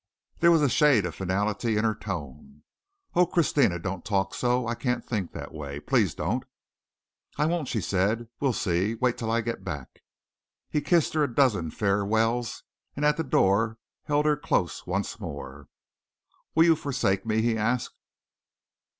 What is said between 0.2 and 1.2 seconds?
There was a shade of